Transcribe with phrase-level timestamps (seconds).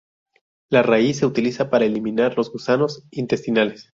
[0.71, 3.87] La raíz se utiliza para eliminar los gusanos intestinales.